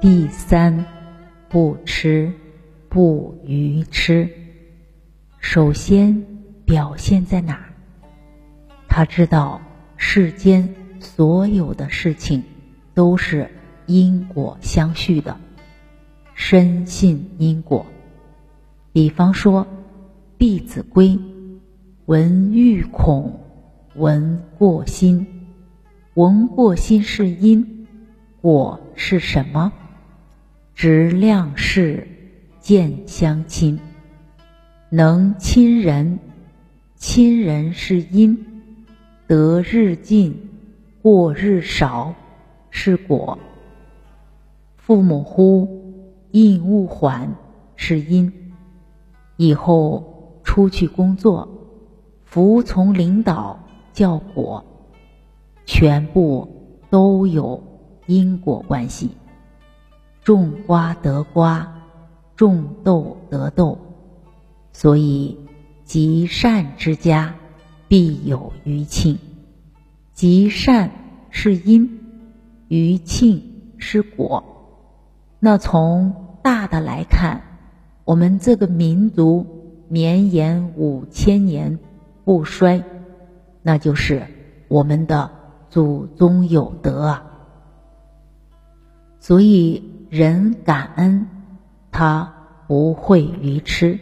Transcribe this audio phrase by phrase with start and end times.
[0.00, 0.84] 第三，
[1.48, 2.32] 不吃，
[2.88, 4.28] 不愚痴。
[5.38, 6.26] 首先
[6.64, 7.58] 表现在哪？
[8.88, 9.60] 他知道
[9.96, 12.42] 世间所有的事情
[12.94, 13.50] 都是
[13.86, 15.36] 因果相续的，
[16.34, 17.86] 深信因果。
[18.92, 19.64] 比方说，
[20.38, 21.08] 《弟子规》
[22.06, 23.38] ：“闻欲恐，
[23.96, 25.26] 闻过心。
[26.14, 27.88] 闻过心是因，
[28.40, 29.72] 果是什么？
[30.76, 32.06] 直量事，
[32.60, 33.80] 见相亲。
[34.90, 36.20] 能亲人，
[36.94, 38.46] 亲人是因。
[39.26, 40.50] 得日进，
[41.02, 42.14] 过日少，
[42.70, 43.38] 是果。
[44.76, 45.68] 父母呼，
[46.30, 47.34] 应勿缓，
[47.74, 48.32] 是因。”
[49.36, 51.48] 以后出去工作，
[52.24, 53.58] 服从领导
[53.92, 54.64] 叫果，
[55.64, 56.48] 全部
[56.90, 57.62] 都有
[58.06, 59.10] 因果关系。
[60.22, 61.70] 种瓜得瓜，
[62.36, 63.78] 种豆得豆，
[64.72, 65.38] 所以
[65.84, 67.34] 积善之家
[67.88, 69.18] 必有余庆。
[70.12, 70.90] 积善
[71.30, 72.00] 是因，
[72.68, 73.42] 余庆
[73.78, 74.44] 是果。
[75.38, 77.40] 那从大的来看。
[78.06, 79.46] 我们这个民族
[79.86, 81.78] 绵延五千年
[82.24, 82.82] 不衰，
[83.62, 84.26] 那就是
[84.68, 85.30] 我们的
[85.68, 87.24] 祖宗有德啊。
[89.18, 91.26] 所以人感恩，
[91.90, 92.32] 他
[92.66, 93.98] 不会愚痴，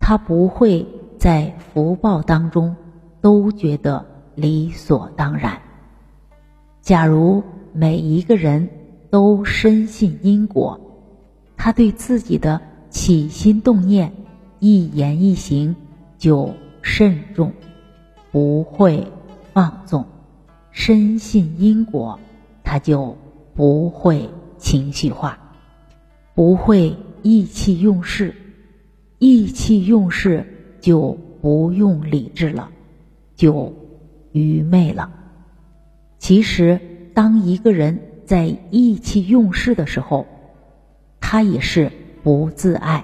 [0.00, 0.86] 他不会
[1.18, 2.74] 在福报当中
[3.20, 5.60] 都觉得理所当然。
[6.80, 7.42] 假如
[7.72, 8.68] 每一个人
[9.10, 10.80] 都深信因果，
[11.56, 12.60] 他对自己的。
[12.88, 14.10] 起心动念，
[14.58, 15.76] 一言一行
[16.16, 17.52] 就慎重，
[18.36, 19.06] 不会
[19.54, 20.04] 放纵，
[20.70, 22.20] 深信因果，
[22.62, 23.16] 他就
[23.54, 25.38] 不会情绪化，
[26.34, 28.34] 不会意气用事，
[29.18, 32.68] 意气用事就不用理智了，
[33.34, 33.72] 就
[34.32, 35.10] 愚昧了。
[36.18, 36.78] 其实，
[37.14, 40.26] 当一个人在意气用事的时候，
[41.18, 41.90] 他也是。
[42.22, 43.02] 不自爱，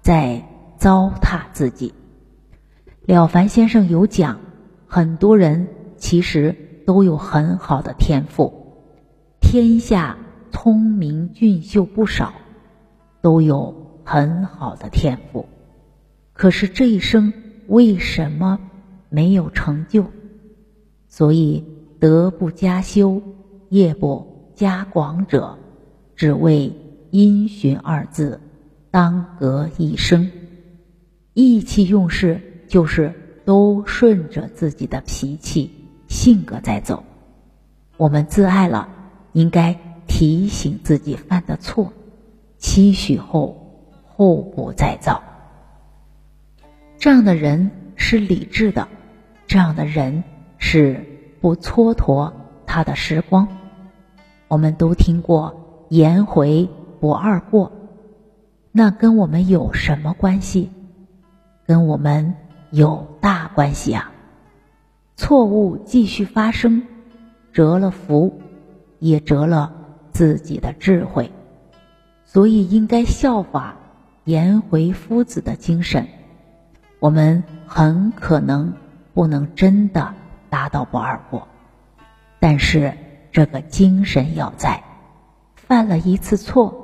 [0.00, 0.42] 在
[0.78, 1.94] 糟蹋自己。
[3.04, 4.40] 了凡先生有讲，
[4.94, 5.66] 很多人
[5.96, 6.54] 其实
[6.86, 8.54] 都有很好的天赋，
[9.40, 10.16] 天下
[10.52, 12.32] 聪明俊秀不少，
[13.20, 13.74] 都有
[14.04, 15.44] 很好的天赋，
[16.32, 17.32] 可是这一生
[17.66, 18.56] 为什么
[19.08, 20.04] 没有成就？
[21.08, 21.64] 所以
[21.98, 23.20] 德不加修，
[23.70, 24.24] 业不
[24.54, 25.58] 加广者，
[26.14, 26.72] 只为
[27.10, 28.40] 因循二字。
[28.92, 30.30] 当隔一生，
[31.32, 33.12] 意气用事就是
[33.44, 35.70] 都顺着自己的脾气
[36.08, 37.04] 性格在走。
[37.96, 38.88] 我们自爱了，
[39.32, 41.92] 应该提醒自己犯的错，
[42.58, 43.56] 期许后
[44.06, 45.22] 后不再造。
[46.98, 48.88] 这样的人是理智的，
[49.46, 50.24] 这样的人
[50.58, 51.04] 是
[51.40, 52.32] 不蹉跎
[52.66, 53.46] 他的时光。
[54.48, 56.68] 我们都听过“颜回
[57.00, 57.70] 不二过”。
[58.72, 60.70] 那跟我们有什么关系？
[61.66, 62.34] 跟我们
[62.74, 64.10] 有大关系啊！
[65.14, 66.82] 错误继续发生，
[67.52, 68.40] 折了福，
[68.98, 69.72] 也折了
[70.10, 71.30] 自己的智慧。
[72.24, 73.76] 所以应该效法
[74.24, 76.08] 颜回夫子的精神。
[76.98, 78.72] 我们很可能
[79.12, 80.12] 不能真的
[80.50, 81.46] 达到不二过，
[82.40, 82.92] 但是
[83.30, 84.82] 这个精神要在。
[85.54, 86.74] 犯了一次错，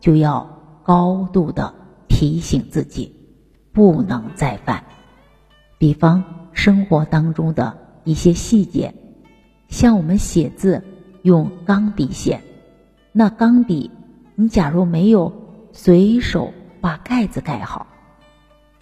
[0.00, 0.56] 就要。
[0.82, 1.74] 高度的
[2.06, 3.12] 提醒自己，
[3.72, 4.84] 不能再犯。
[5.78, 8.94] 比方生活当中的一些细节，
[9.68, 10.82] 像我们写字
[11.22, 12.40] 用钢笔写，
[13.12, 13.90] 那钢笔
[14.34, 15.32] 你假如没有
[15.72, 17.86] 随手把盖子盖好，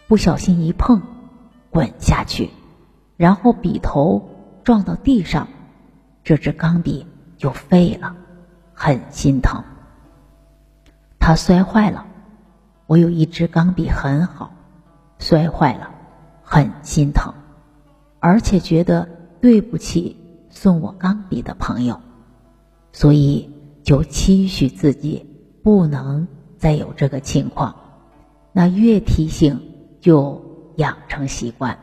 [0.07, 1.03] 不小心一碰，
[1.71, 2.51] 滚下去，
[3.17, 4.29] 然后笔头
[4.63, 5.49] 撞到地上，
[6.23, 7.07] 这支钢笔
[7.37, 8.15] 就废了，
[8.73, 9.65] 很心疼。
[11.19, 12.07] 它摔坏了，
[12.87, 14.53] 我有一支钢笔很好，
[15.19, 15.91] 摔坏了，
[16.45, 17.33] 很心疼，
[18.21, 19.09] 而且觉得
[19.41, 20.17] 对不起
[20.51, 21.99] 送我钢笔的朋友，
[22.93, 23.51] 所以
[23.83, 25.27] 就期许自己
[25.63, 27.75] 不能再有这个情况。
[28.53, 29.61] 那越提醒
[30.01, 31.77] 就养成习惯，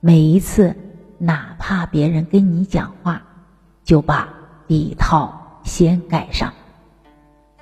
[0.00, 0.74] 每一次
[1.18, 3.22] 哪怕别人跟你讲话，
[3.84, 4.28] 就把
[4.66, 6.52] 笔套先盖上。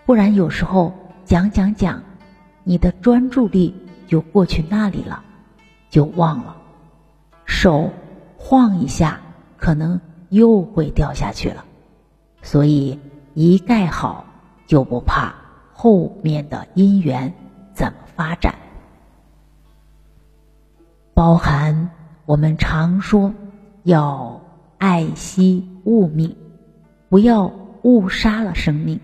[0.06, 0.92] 不然有时候
[1.24, 2.02] 讲讲讲，
[2.62, 3.74] 你的专注力
[4.06, 5.22] 就过去那里了，
[5.94, 6.56] 就忘了。
[7.44, 7.90] 手
[8.36, 9.20] 晃一下，
[9.56, 11.64] 可能又会掉下去了。
[12.42, 12.98] 所以
[13.34, 14.24] 一盖好，
[14.66, 15.32] 就不怕
[15.72, 17.32] 后面的因缘
[17.74, 18.56] 怎么发展。
[21.14, 21.90] 包含
[22.26, 23.32] 我们常说
[23.84, 24.40] 要
[24.78, 26.34] 爱惜物命，
[27.08, 27.52] 不要
[27.82, 28.98] 误杀了生命。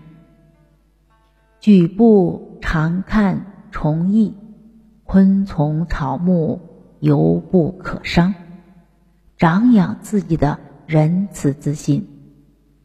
[1.61, 4.35] 举步常看虫蚁，
[5.05, 6.59] 昆虫草木
[7.01, 8.33] 犹不可伤。
[9.37, 10.57] 长养自己的
[10.87, 12.07] 仁慈之心。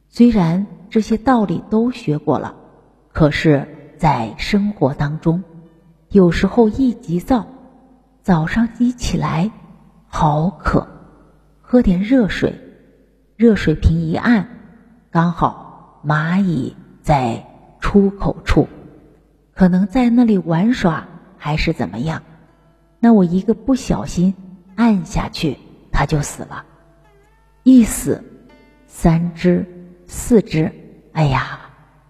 [0.08, 2.54] 虽然这些道理都学过了，
[3.12, 5.44] 可是，在生活当中，
[6.08, 7.46] 有时候一急躁。
[8.22, 9.50] 早上一起来，
[10.06, 10.86] 好渴，
[11.60, 12.58] 喝点热水，
[13.36, 14.48] 热水瓶一按，
[15.10, 17.46] 刚好蚂蚁在
[17.78, 18.66] 出口处，
[19.54, 22.22] 可能在那里玩耍还是怎么样，
[23.00, 24.34] 那我一个不小心
[24.74, 25.56] 按下去，
[25.92, 26.64] 它就死了，
[27.62, 28.22] 一死
[28.86, 29.64] 三只
[30.06, 30.72] 四只，
[31.12, 31.60] 哎呀，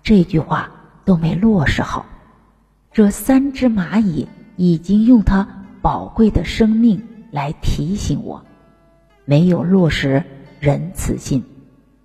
[0.03, 0.71] 这句话
[1.05, 2.07] 都没落实好，
[2.93, 5.47] 这三只蚂蚁已经用它。
[5.83, 7.01] 宝贵的生命
[7.31, 8.45] 来提醒我，
[9.25, 10.25] 没有落实
[10.59, 11.45] 仁慈心，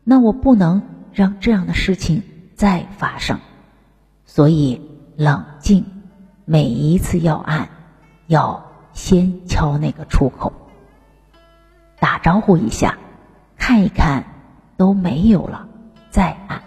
[0.03, 0.79] 那我不能
[1.11, 2.21] 让这样的事情
[2.53, 3.39] 再发生。
[4.23, 4.79] 所以
[5.15, 5.83] 冷静，
[6.45, 7.67] 每一次要按，
[8.27, 8.70] 要
[9.01, 10.53] 先敲那个出口，
[11.99, 12.99] 打招呼一下，
[13.57, 14.23] 看一看
[14.77, 15.67] 都没有了，
[16.11, 16.61] 再按。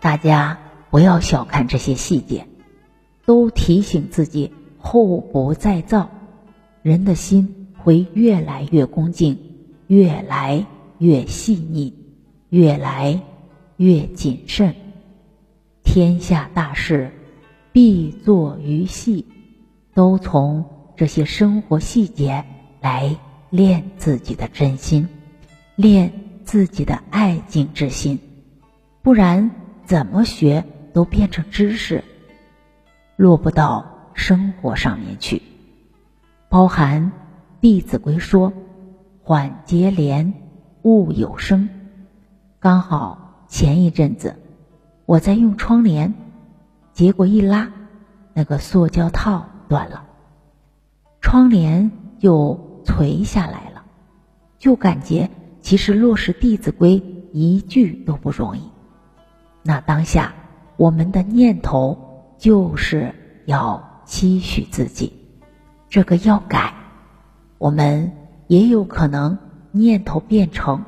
[0.00, 0.56] 大家
[0.90, 2.46] 不要小看这些细节，
[3.26, 4.54] 都提醒自己。
[4.78, 6.08] 后不再造，
[6.82, 9.36] 人的心会越来越恭敬，
[9.88, 10.64] 越来
[10.98, 11.92] 越细腻，
[12.50, 13.20] 越来
[13.76, 14.72] 越谨慎。
[15.82, 17.10] 天下大事，
[17.72, 19.26] 必作于细，
[19.94, 20.64] 都从
[20.96, 22.44] 这些生活细节
[22.80, 23.16] 来
[23.50, 25.08] 练自己的真心，
[25.76, 26.12] 练
[26.44, 28.18] 自己的爱敬之心。
[29.02, 29.50] 不然，
[29.84, 32.04] 怎么学都变成知识，
[33.16, 33.92] 落不到。
[34.16, 35.42] 生活上面去，
[36.48, 37.02] 包含
[37.60, 38.52] 《弟子规》说
[39.24, 40.32] ：“缓节廉，
[40.82, 41.68] 勿有声。”
[42.60, 44.36] 刚好前一阵子
[45.04, 46.14] 我在用窗帘，
[46.92, 47.72] 结果一拉，
[48.34, 49.44] 那个塑胶套
[49.74, 50.04] 断了，
[51.20, 51.90] 窗帘
[52.20, 53.84] 就垂下来了，
[54.56, 55.28] 就感觉
[55.62, 57.00] 其实落实《弟子规》
[57.32, 58.60] 一句都不容易。
[59.64, 60.32] 那当下
[60.76, 61.98] 我们的念头
[62.38, 63.12] 就是
[63.46, 63.82] 要。
[64.06, 65.10] 期许自己，
[65.88, 66.74] 这个要改，
[67.56, 68.12] 我们
[68.48, 69.38] 也有可能
[69.72, 70.84] 念头变成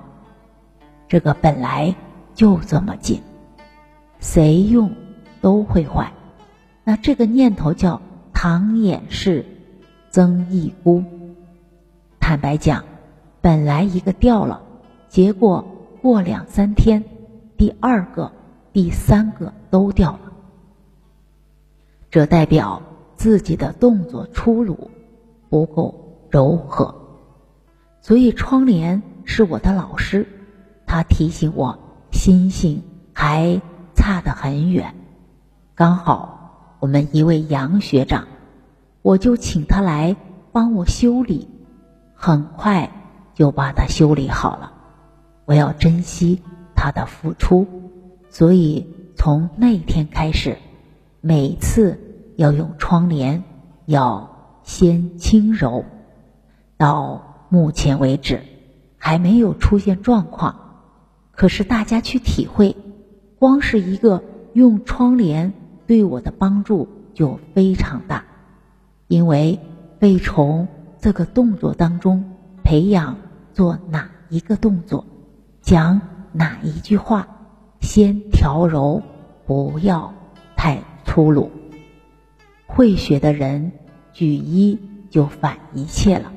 [1.09, 1.95] 这个本来
[2.35, 3.23] 就这么紧，
[4.21, 4.95] 谁用
[5.41, 6.13] 都会坏。
[6.85, 8.03] 那这个念头叫
[8.39, 9.47] 唐掩饰，
[10.11, 11.03] 增一孤。
[12.21, 12.85] 坦白讲，
[13.41, 14.61] 本来一个掉了，
[15.09, 15.65] 结果
[16.03, 17.03] 过两三天，
[17.57, 18.31] 第二个、
[18.75, 20.33] 第三个都掉了，
[22.11, 22.83] 这代表。
[23.17, 24.91] 自己的动作粗鲁，
[25.49, 26.95] 不够柔和，
[28.03, 30.29] 所以窗帘是我的老师，
[30.87, 31.79] 他提醒我
[32.13, 32.83] 心性
[33.15, 33.63] 还
[33.95, 34.95] 差得很远。
[35.75, 36.36] 刚好
[36.81, 38.27] 我们一位杨学长，
[39.03, 40.17] 我就请他来
[40.53, 41.49] 帮我修理，
[42.15, 42.91] 很快
[43.35, 44.73] 就把它修理好了。
[45.45, 46.43] 我要珍惜
[46.75, 47.67] 他的付出，
[48.29, 50.59] 所以从那天开始，
[51.21, 52.01] 每次。
[52.37, 53.45] 要用窗帘，
[53.87, 55.87] 要先轻柔。
[56.77, 58.43] 到目前为止，
[58.99, 60.55] 还没有出现状况。
[61.33, 62.77] 可是大家去体会，
[63.39, 65.55] 光是一个用窗帘
[65.87, 68.25] 对我的帮助就非常大。
[69.09, 69.59] 因为
[69.99, 70.67] 被从
[70.99, 72.33] 这个动作当中
[72.65, 73.17] 培养
[73.53, 75.07] 做哪一个动作，
[75.63, 76.01] 讲
[76.33, 77.29] 哪一句话，
[77.81, 79.03] 先调柔，
[79.47, 80.13] 不要
[80.57, 81.51] 太粗鲁。
[82.67, 83.71] 会学的人，
[84.13, 84.79] 举一
[85.09, 86.33] 就反一切了。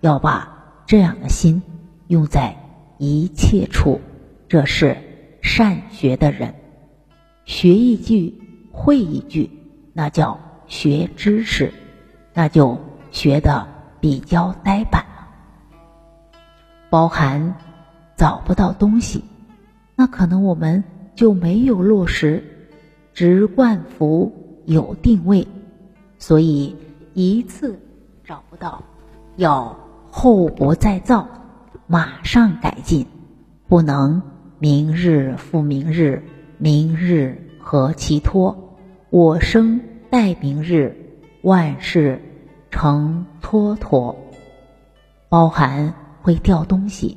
[0.00, 1.62] 要把这样的心
[2.08, 2.54] 用在
[2.98, 4.00] 一切处，
[4.46, 4.96] 这是
[5.40, 6.54] 善学的人。
[7.46, 8.34] 学一句
[8.76, 9.50] 会一句，
[9.94, 11.72] 那叫学知识，
[12.34, 12.78] 那就
[13.10, 13.66] 学的
[14.00, 15.26] 比较呆板了。
[16.90, 17.54] 包含
[18.16, 19.24] 找不到东西，
[19.96, 22.44] 那可能我们就没有落实
[23.14, 24.30] 直贯服
[24.66, 25.48] 有定位。
[26.18, 26.76] 所以
[27.14, 27.80] 一次
[28.22, 28.82] 找不到，
[29.36, 29.74] 要
[30.10, 31.26] 后不再造，
[31.86, 33.06] 马上改进，
[33.68, 34.20] 不能
[34.58, 36.22] 明日复明日，
[36.58, 38.65] 明日何其多，
[39.10, 40.96] 我生待明日，
[41.42, 42.20] 万事
[42.72, 44.16] 成蹉跎。
[45.28, 47.16] 包含会掉东西。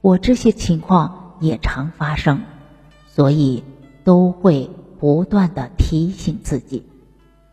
[0.00, 2.40] 我这些情况也常发生，
[3.08, 3.64] 所以
[4.04, 4.70] 都会
[5.00, 6.84] 不断的提醒自己，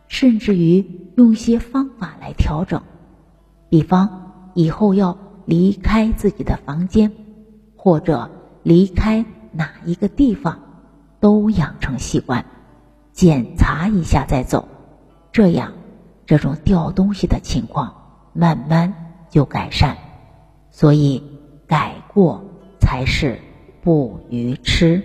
[0.07, 0.85] 甚至于
[1.17, 2.79] 用些方法来调整，
[3.67, 7.11] 比方以后要离开自己的房间，
[7.75, 8.29] 或者
[8.61, 10.59] 离开哪一个地方，
[11.19, 12.45] 都养成习惯，
[13.15, 14.67] 检查一下再走，
[15.31, 15.73] 这样
[16.27, 17.95] 这种掉东西的情况
[18.33, 18.93] 慢慢
[19.31, 19.97] 就改善。
[20.69, 21.23] 所以。
[21.67, 22.45] 改过
[22.79, 23.39] 才是
[23.81, 25.01] 不愚痴。